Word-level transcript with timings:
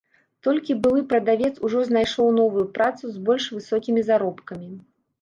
Толькі 0.45 0.75
былы 0.85 1.03
прадавец 1.11 1.51
ужо 1.69 1.85
знайшоў 1.91 2.33
новую 2.41 2.65
працу 2.81 3.03
з 3.13 3.25
больш 3.31 3.45
высокімі 3.61 4.01
заробкамі. 4.13 4.77